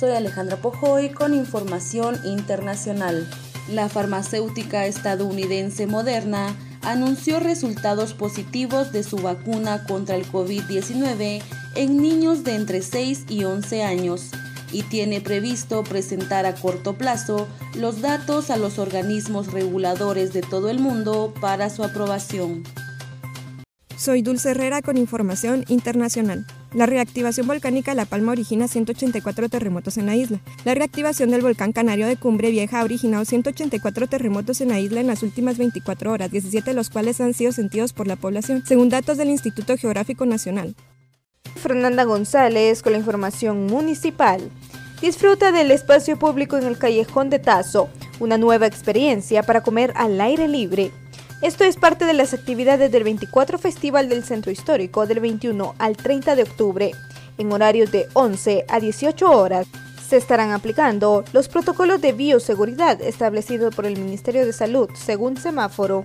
[0.00, 3.28] Soy Alejandra Pojoy con información internacional.
[3.68, 11.42] La farmacéutica estadounidense Moderna anunció resultados positivos de su vacuna contra el COVID-19
[11.74, 14.30] en niños de entre 6 y 11 años
[14.72, 20.70] y tiene previsto presentar a corto plazo los datos a los organismos reguladores de todo
[20.70, 22.62] el mundo para su aprobación.
[24.00, 26.46] Soy Dulce Herrera con información internacional.
[26.72, 30.40] La reactivación volcánica de La Palma origina 184 terremotos en la isla.
[30.64, 35.00] La reactivación del volcán canario de Cumbre Vieja ha originado 184 terremotos en la isla
[35.00, 38.62] en las últimas 24 horas, 17 de los cuales han sido sentidos por la población,
[38.64, 40.74] según datos del Instituto Geográfico Nacional.
[41.56, 44.40] Fernanda González con la información municipal.
[45.02, 50.18] Disfruta del espacio público en el Callejón de Tazo, una nueva experiencia para comer al
[50.22, 50.90] aire libre.
[51.42, 55.96] Esto es parte de las actividades del 24 Festival del Centro Histórico del 21 al
[55.96, 56.90] 30 de octubre,
[57.38, 59.66] en horarios de 11 a 18 horas.
[60.06, 66.04] Se estarán aplicando los protocolos de bioseguridad establecidos por el Ministerio de Salud según semáforo.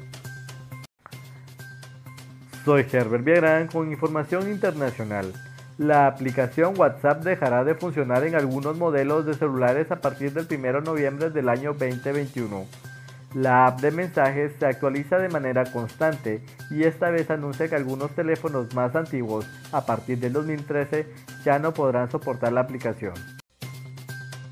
[2.63, 5.33] Soy Herbert Villagrán con información internacional.
[5.77, 10.79] La aplicación WhatsApp dejará de funcionar en algunos modelos de celulares a partir del 1
[10.79, 12.65] de noviembre del año 2021.
[13.35, 16.41] La app de mensajes se actualiza de manera constante
[16.71, 21.05] y esta vez anuncia que algunos teléfonos más antiguos a partir del 2013
[21.43, 23.13] ya no podrán soportar la aplicación.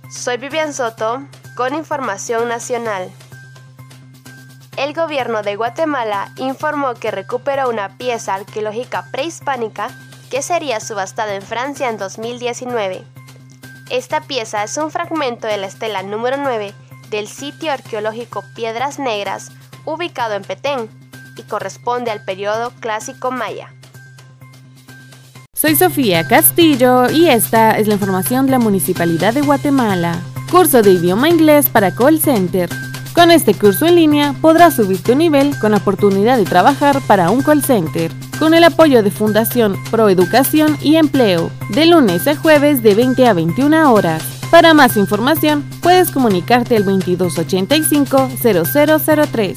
[0.09, 1.23] Soy Vivian Soto
[1.55, 3.09] con información nacional.
[4.75, 9.91] El gobierno de Guatemala informó que recuperó una pieza arqueológica prehispánica
[10.29, 13.01] que sería subastada en Francia en 2019.
[13.89, 16.73] Esta pieza es un fragmento de la estela número 9
[17.13, 19.51] del sitio arqueológico Piedras Negras,
[19.85, 20.89] ubicado en Petén,
[21.37, 23.71] y corresponde al periodo clásico maya.
[25.53, 30.19] Soy Sofía Castillo y esta es la información de la Municipalidad de Guatemala.
[30.51, 32.67] Curso de idioma inglés para call center.
[33.13, 37.29] Con este curso en línea podrás subir tu nivel con la oportunidad de trabajar para
[37.29, 42.81] un call center con el apoyo de Fundación Proeducación y Empleo, de lunes a jueves
[42.81, 44.32] de 20 a 21 horas.
[44.53, 49.55] Para más información, puedes comunicarte al 2285-0003.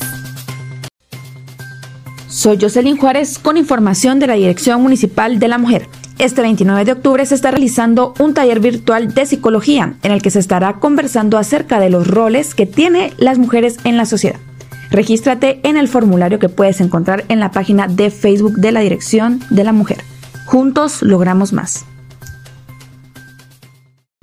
[2.29, 5.87] Soy Jocelyn Juárez con información de la Dirección Municipal de la Mujer.
[6.19, 10.31] Este 29 de octubre se está realizando un taller virtual de psicología en el que
[10.31, 14.41] se estará conversando acerca de los roles que tienen las mujeres en la sociedad.
[14.91, 19.41] Regístrate en el formulario que puedes encontrar en la página de Facebook de la Dirección
[19.51, 19.99] de la Mujer.
[20.47, 21.85] Juntos logramos más.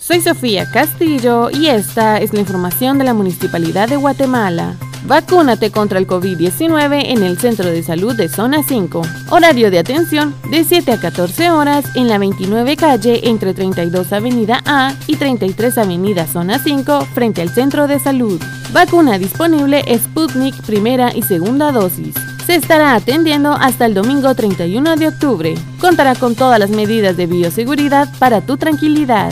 [0.06, 4.76] Soy Sofía Castillo y esta es la información de la Municipalidad de Guatemala.
[5.06, 9.02] Vacúnate contra el COVID-19 en el Centro de Salud de Zona 5.
[9.30, 14.62] Horario de atención de 7 a 14 horas en la 29 calle entre 32 Avenida
[14.66, 18.42] A y 33 Avenida Zona 5 frente al Centro de Salud.
[18.74, 22.14] Vacuna disponible Sputnik primera y segunda dosis.
[22.46, 25.56] Se estará atendiendo hasta el domingo 31 de octubre.
[25.80, 29.32] Contará con todas las medidas de bioseguridad para tu tranquilidad.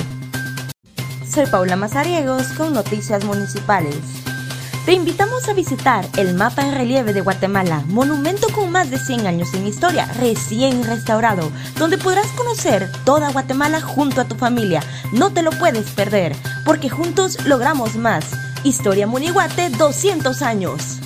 [1.34, 3.96] Soy Paula Mazariegos con Noticias Municipales.
[4.86, 9.28] Te invitamos a visitar el mapa en relieve de Guatemala, monumento con más de 100
[9.28, 14.84] años en historia, recién restaurado, donde podrás conocer toda Guatemala junto a tu familia.
[15.14, 18.25] No te lo puedes perder, porque juntos logramos más.
[18.66, 21.00] Historia Munihuate 200 años.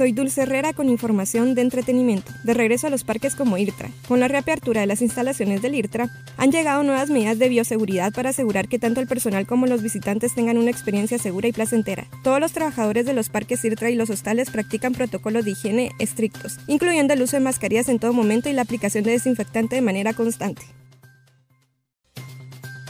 [0.00, 2.32] Soy Dulce Herrera con información de entretenimiento.
[2.42, 3.90] De regreso a los parques como IRTRA.
[4.08, 8.30] Con la reapertura de las instalaciones del IRTRA, han llegado nuevas medidas de bioseguridad para
[8.30, 12.06] asegurar que tanto el personal como los visitantes tengan una experiencia segura y placentera.
[12.24, 16.56] Todos los trabajadores de los parques IRTRA y los hostales practican protocolos de higiene estrictos,
[16.66, 20.14] incluyendo el uso de mascarillas en todo momento y la aplicación de desinfectante de manera
[20.14, 20.62] constante.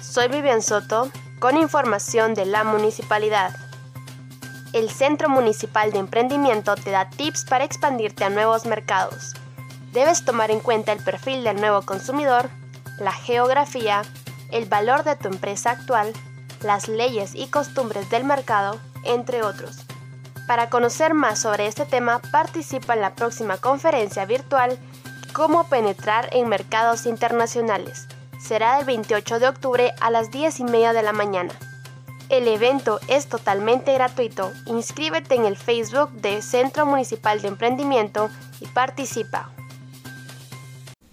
[0.00, 1.10] Soy Vivian Soto
[1.40, 3.50] con información de la municipalidad
[4.72, 9.34] el Centro Municipal de Emprendimiento te da tips para expandirte a nuevos mercados.
[9.92, 12.48] Debes tomar en cuenta el perfil del nuevo consumidor,
[12.98, 14.02] la geografía,
[14.52, 16.12] el valor de tu empresa actual,
[16.62, 19.84] las leyes y costumbres del mercado, entre otros.
[20.46, 24.78] Para conocer más sobre este tema, participa en la próxima conferencia virtual
[25.32, 28.08] Cómo penetrar en mercados internacionales.
[28.40, 31.52] Será el 28 de octubre a las 10 y media de la mañana.
[32.30, 34.52] El evento es totalmente gratuito.
[34.66, 38.30] Inscríbete en el Facebook de Centro Municipal de Emprendimiento
[38.60, 39.50] y participa.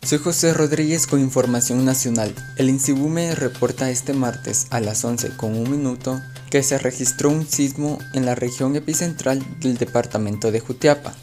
[0.03, 2.35] Soy José Rodríguez con Información Nacional.
[2.55, 6.21] El INSIBUME reporta este martes a las 11 con un minuto
[6.51, 11.15] que se registró un sismo en la región epicentral del departamento de Jutiapa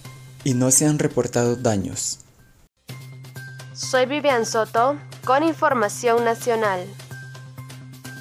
[0.43, 2.19] y no se han reportado daños.
[3.75, 6.85] Soy Vivian Soto con Información Nacional.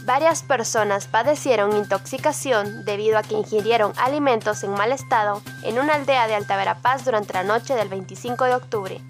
[0.05, 6.27] Varias personas padecieron intoxicación debido a que ingirieron alimentos en mal estado en una aldea
[6.27, 9.01] de Alta Verapaz durante la noche del 25 de octubre.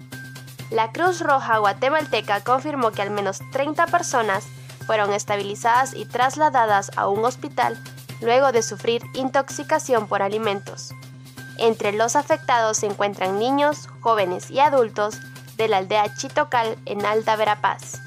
[0.70, 4.44] La Cruz Roja guatemalteca confirmó que al menos 30 personas
[4.86, 7.76] fueron estabilizadas y trasladadas a un hospital
[8.20, 10.94] luego de sufrir intoxicación por alimentos.
[11.58, 15.18] Entre los afectados se encuentran niños, jóvenes y adultos
[15.56, 18.00] de la aldea Chitocal en Alta Verapaz.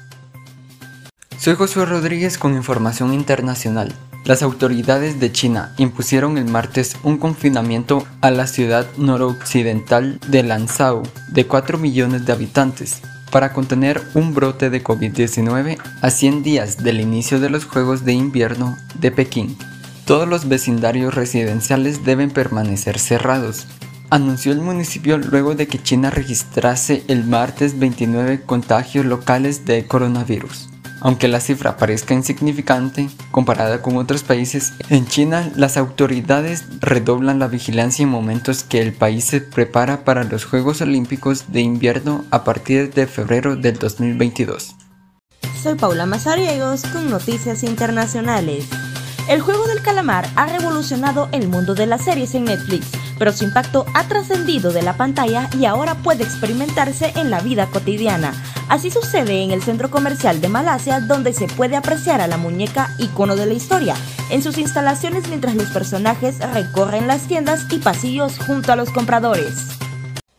[1.38, 3.94] Soy Josué Rodríguez con información internacional.
[4.24, 11.04] Las autoridades de China impusieron el martes un confinamiento a la ciudad noroccidental de Lanzhou
[11.28, 17.00] de 4 millones de habitantes para contener un brote de COVID-19 a 100 días del
[17.00, 19.56] inicio de los Juegos de Invierno de Pekín.
[20.06, 23.68] Todos los vecindarios residenciales deben permanecer cerrados,
[24.10, 30.68] anunció el municipio luego de que China registrase el martes 29 contagios locales de coronavirus.
[31.00, 37.46] Aunque la cifra parezca insignificante comparada con otros países, en China las autoridades redoblan la
[37.46, 42.42] vigilancia en momentos que el país se prepara para los Juegos Olímpicos de invierno a
[42.42, 44.74] partir de febrero del 2022.
[45.62, 48.66] Soy Paula Mazariegos con Noticias Internacionales.
[49.28, 52.86] El juego del calamar ha revolucionado el mundo de las series en Netflix,
[53.18, 57.66] pero su impacto ha trascendido de la pantalla y ahora puede experimentarse en la vida
[57.66, 58.32] cotidiana.
[58.68, 62.94] Así sucede en el centro comercial de Malasia, donde se puede apreciar a la muñeca
[62.98, 63.94] icono de la historia
[64.30, 69.54] en sus instalaciones mientras los personajes recorren las tiendas y pasillos junto a los compradores.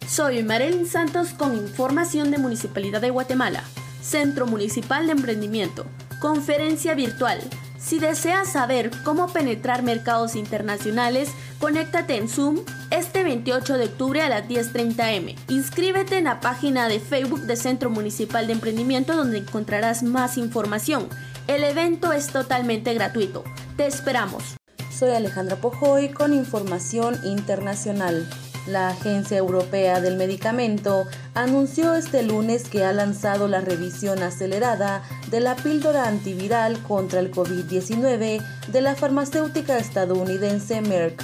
[0.07, 3.63] Soy Marilyn Santos con información de Municipalidad de Guatemala,
[4.01, 5.85] Centro Municipal de Emprendimiento,
[6.19, 7.39] conferencia virtual
[7.79, 11.29] si deseas saber cómo penetrar mercados internacionales,
[11.59, 12.59] conéctate en Zoom
[12.89, 15.35] este 28 de octubre a las 10.30 m.
[15.49, 21.09] Inscríbete en la página de Facebook de Centro Municipal de Emprendimiento donde encontrarás más información.
[21.47, 23.43] El evento es totalmente gratuito.
[23.75, 24.55] Te esperamos.
[24.91, 28.27] Soy Alejandra Pojoy con información internacional.
[28.67, 35.01] La Agencia Europea del Medicamento anunció este lunes que ha lanzado la revisión acelerada
[35.31, 41.23] de la píldora antiviral contra el COVID-19 de la farmacéutica estadounidense Merck,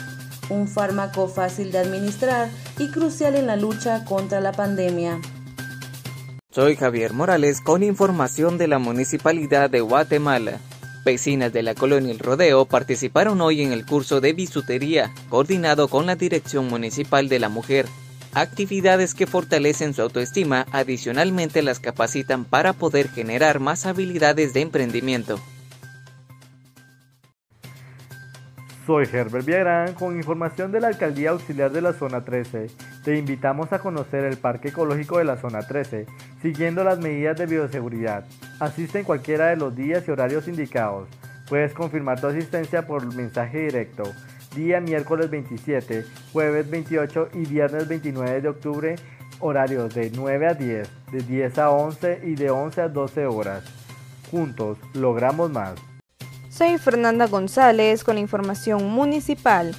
[0.50, 5.19] un fármaco fácil de administrar y crucial en la lucha contra la pandemia.
[6.51, 10.59] Soy Javier Morales con información de la Municipalidad de Guatemala.
[11.03, 16.06] Vecinas de la colonia El Rodeo participaron hoy en el curso de bisutería, coordinado con
[16.06, 17.88] la Dirección Municipal de la Mujer.
[18.33, 25.39] Actividades que fortalecen su autoestima, adicionalmente las capacitan para poder generar más habilidades de emprendimiento.
[28.86, 32.68] Soy Herbert Villagrán con información de la Alcaldía Auxiliar de la Zona 13.
[33.04, 36.06] Te invitamos a conocer el Parque Ecológico de la Zona 13,
[36.44, 38.26] siguiendo las medidas de bioseguridad.
[38.60, 41.10] Asiste en cualquiera de los días y horarios indicados.
[41.50, 44.04] Puedes confirmar tu asistencia por mensaje directo.
[44.56, 48.96] Día miércoles 27, jueves 28 y viernes 29 de octubre,
[49.40, 53.64] horarios de 9 a 10, de 10 a 11 y de 11 a 12 horas.
[54.30, 55.94] Juntos logramos más.
[56.57, 59.75] Soy Fernanda González con la información municipal.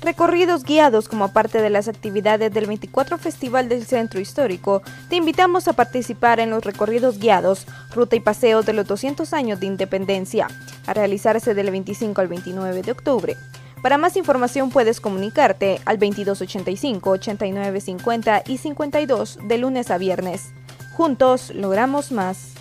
[0.00, 5.66] Recorridos guiados como parte de las actividades del 24 Festival del Centro Histórico, te invitamos
[5.66, 10.46] a participar en los recorridos guiados, ruta y paseo de los 200 años de independencia,
[10.86, 13.36] a realizarse del 25 al 29 de octubre.
[13.82, 20.52] Para más información puedes comunicarte al 2285, 8950 y 52 de lunes a viernes.
[20.92, 22.59] Juntos logramos más.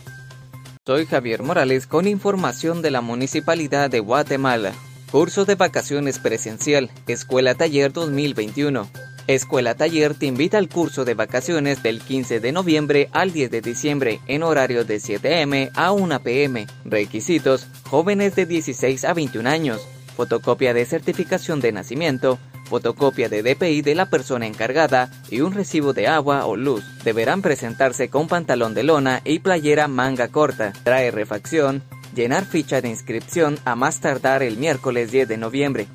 [0.89, 4.74] Soy Javier Morales con información de la Municipalidad de Guatemala.
[5.12, 8.89] Curso de vacaciones presencial, Escuela Taller 2021.
[9.27, 13.62] Escuela Taller te invita al curso de vacaciones del 15 de noviembre al 10 de
[13.62, 16.65] diciembre en horario de 7 m a 1 pm.
[16.86, 23.81] Requisitos: jóvenes de 16 a 21 años, fotocopia de certificación de nacimiento, fotocopia de DPI
[23.81, 26.85] de la persona encargada y un recibo de agua o luz.
[27.03, 30.71] Deberán presentarse con pantalón de lona y playera manga corta.
[30.83, 31.83] Trae refacción,
[32.15, 35.88] llenar ficha de inscripción a más tardar el miércoles 10 de noviembre.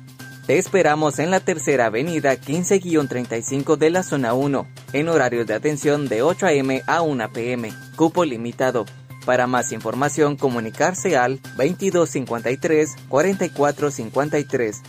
[0.45, 6.07] Te esperamos en la tercera avenida 15-35 de la zona 1, en horario de atención
[6.07, 6.83] de 8 a.m.
[6.85, 7.73] a 1 p.m.
[7.95, 8.85] Cupo limitado.
[9.25, 14.81] Para más información, comunicarse al 2253 4453.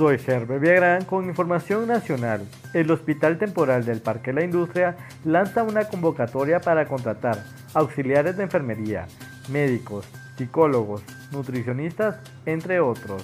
[0.00, 2.48] Soy Herbert Villagrán con información nacional.
[2.72, 9.06] El Hospital Temporal del Parque La Industria lanza una convocatoria para contratar auxiliares de enfermería,
[9.50, 10.06] médicos,
[10.38, 11.02] psicólogos,
[11.32, 12.16] nutricionistas,
[12.46, 13.22] entre otros.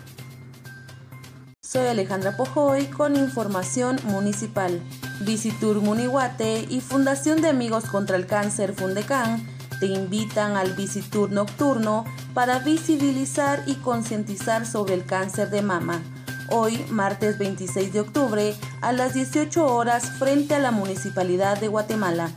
[1.63, 4.79] Soy Alejandra Pojoy con información municipal.
[5.23, 9.43] Visitur Munihuate y Fundación de Amigos contra el Cáncer Fundecan
[9.81, 12.05] te invitan al Visitur Nocturno
[12.35, 16.03] para visibilizar y concientizar sobre el cáncer de mama.
[16.49, 22.31] Hoy, martes 26 de octubre, a las 18 horas frente a la Municipalidad de Guatemala.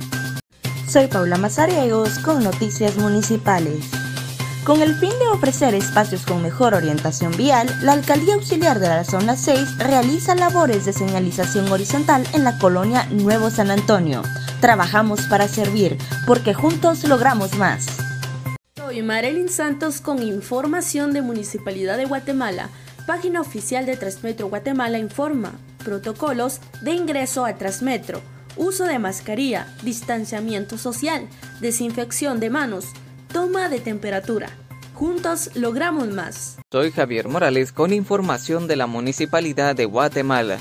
[0.88, 3.86] Soy Paula Mazariegos con Noticias Municipales.
[4.64, 9.04] Con el fin de ofrecer espacios con mejor orientación vial, la Alcaldía Auxiliar de la
[9.04, 14.22] Zona 6 realiza labores de señalización horizontal en la colonia Nuevo San Antonio.
[14.60, 17.86] Trabajamos para servir, porque juntos logramos más.
[18.76, 22.68] Soy Marilyn Santos con información de Municipalidad de Guatemala.
[23.06, 25.52] Página oficial de Transmetro Guatemala informa.
[25.82, 31.28] Protocolos de ingreso a Transmetro uso de mascarilla, distanciamiento social,
[31.60, 32.86] desinfección de manos,
[33.32, 34.50] toma de temperatura.
[34.94, 36.58] Juntos logramos más.
[36.70, 40.58] Soy Javier Morales con información de la Municipalidad de Guatemala.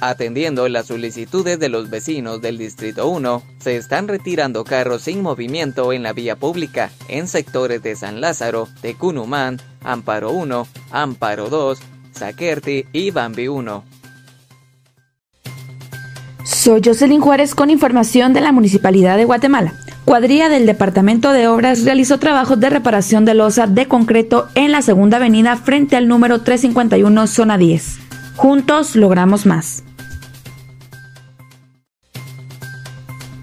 [0.00, 5.92] Atendiendo las solicitudes de los vecinos del Distrito 1, se están retirando carros sin movimiento
[5.92, 11.78] en la vía pública en sectores de San Lázaro, Tecunumán, Amparo 1, Amparo 2,
[12.12, 13.84] Zaquerti y Bambi 1.
[16.66, 19.74] Soy Jocelyn Juárez con información de la Municipalidad de Guatemala.
[20.04, 24.82] Cuadrilla del Departamento de Obras realizó trabajos de reparación de losa de concreto en la
[24.82, 27.98] segunda avenida frente al número 351, zona 10.
[28.34, 29.84] Juntos logramos más.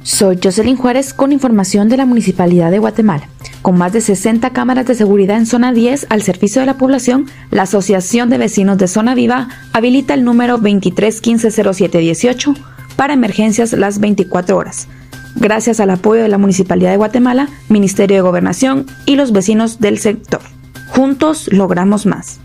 [0.02, 3.30] Soy Jocelyn Juárez con información de la Municipalidad de Guatemala.
[3.62, 7.28] Con más de 60 cámaras de seguridad en zona 10 al servicio de la población,
[7.52, 14.58] la Asociación de Vecinos de Zona Viva habilita el número 23150718 para emergencias las 24
[14.58, 14.88] horas,
[15.36, 20.00] gracias al apoyo de la Municipalidad de Guatemala, Ministerio de Gobernación y los vecinos del
[20.00, 20.42] sector.
[20.90, 22.40] Juntos logramos más.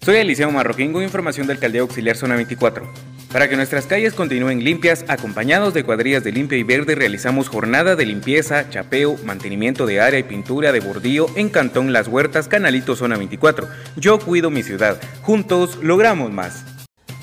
[0.00, 3.12] Soy Eliseo Marroquín con información del Alcaldía Auxiliar Zona 24.
[3.32, 7.96] Para que nuestras calles continúen limpias, acompañados de cuadrillas de limpia y verde, realizamos jornada
[7.96, 12.94] de limpieza, chapeo, mantenimiento de área y pintura de bordío en Cantón Las Huertas, Canalito
[12.94, 13.68] Zona 24.
[13.96, 15.00] Yo cuido mi ciudad.
[15.22, 16.71] Juntos logramos más.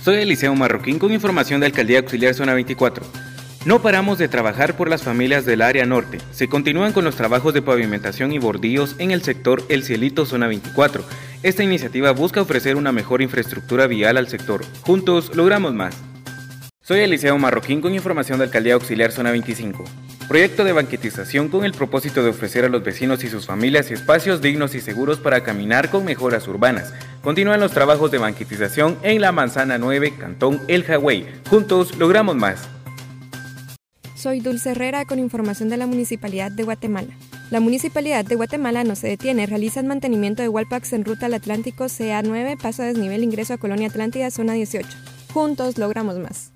[0.09, 3.05] Soy Eliseo Marroquín con información de Alcaldía Auxiliar Zona 24.
[3.65, 6.17] No paramos de trabajar por las familias del área norte.
[6.31, 10.47] Se continúan con los trabajos de pavimentación y bordillos en el sector El Cielito Zona
[10.47, 11.03] 24.
[11.43, 14.65] Esta iniciativa busca ofrecer una mejor infraestructura vial al sector.
[14.81, 15.95] Juntos logramos más.
[16.81, 19.83] Soy Eliseo Marroquín con información de Alcaldía Auxiliar Zona 25
[20.29, 24.41] proyecto de banquetización con el propósito de ofrecer a los vecinos y sus familias espacios
[24.41, 26.93] dignos y seguros para caminar con mejoras urbanas.
[27.23, 31.25] Continúan los trabajos de banquetización en la Manzana 9, Cantón El Hawái.
[31.49, 32.69] Juntos logramos más.
[34.15, 37.09] Soy Dulce Herrera con información de la Municipalidad de Guatemala.
[37.49, 41.33] La Municipalidad de Guatemala no se detiene, realiza el mantenimiento de Walpax en ruta al
[41.33, 44.87] Atlántico CA9, paso a desnivel, ingreso a Colonia Atlántida, zona 18.
[45.33, 46.51] Juntos logramos más.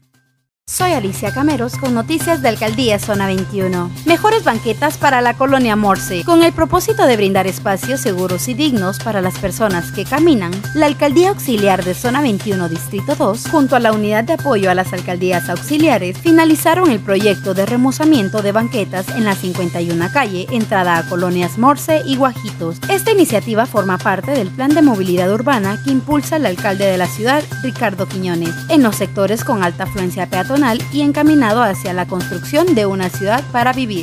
[0.65, 3.91] Soy Alicia Cameros con noticias de Alcaldía Zona 21.
[4.05, 6.23] Mejores banquetas para la colonia Morse.
[6.23, 10.85] Con el propósito de brindar espacios seguros y dignos para las personas que caminan, la
[10.85, 14.93] Alcaldía Auxiliar de Zona 21 Distrito 2, junto a la Unidad de Apoyo a las
[14.93, 21.09] Alcaldías Auxiliares, finalizaron el proyecto de remozamiento de banquetas en la 51 calle, entrada a
[21.09, 22.77] colonias Morse y Guajitos.
[22.87, 27.07] Esta iniciativa forma parte del plan de movilidad urbana que impulsa el alcalde de la
[27.07, 30.52] ciudad, Ricardo Quiñones, en los sectores con alta afluencia peatonal
[30.91, 33.91] y encaminado hacia la construcción de una ciudad para vivir.